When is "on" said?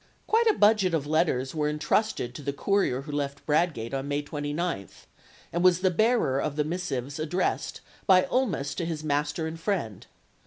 3.93-4.07